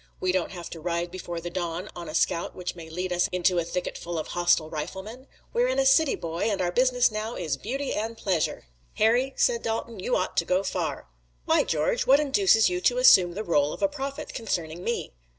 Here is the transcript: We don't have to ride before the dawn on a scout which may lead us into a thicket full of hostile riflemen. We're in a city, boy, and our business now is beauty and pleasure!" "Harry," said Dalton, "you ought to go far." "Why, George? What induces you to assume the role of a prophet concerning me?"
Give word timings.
We 0.19 0.31
don't 0.31 0.49
have 0.49 0.67
to 0.71 0.79
ride 0.79 1.11
before 1.11 1.39
the 1.41 1.51
dawn 1.51 1.87
on 1.95 2.09
a 2.09 2.15
scout 2.15 2.55
which 2.55 2.73
may 2.75 2.89
lead 2.89 3.13
us 3.13 3.29
into 3.31 3.59
a 3.59 3.63
thicket 3.63 3.99
full 3.99 4.17
of 4.17 4.29
hostile 4.29 4.67
riflemen. 4.67 5.27
We're 5.53 5.67
in 5.67 5.77
a 5.77 5.85
city, 5.85 6.15
boy, 6.15 6.49
and 6.49 6.59
our 6.59 6.71
business 6.71 7.11
now 7.11 7.35
is 7.35 7.55
beauty 7.55 7.93
and 7.93 8.17
pleasure!" 8.17 8.65
"Harry," 8.95 9.33
said 9.35 9.61
Dalton, 9.61 9.99
"you 9.99 10.15
ought 10.15 10.37
to 10.37 10.43
go 10.45 10.63
far." 10.63 11.07
"Why, 11.45 11.63
George? 11.63 12.07
What 12.07 12.19
induces 12.19 12.67
you 12.67 12.81
to 12.81 12.97
assume 12.97 13.33
the 13.35 13.43
role 13.43 13.73
of 13.73 13.83
a 13.83 13.87
prophet 13.87 14.33
concerning 14.33 14.83
me?" 14.83 15.13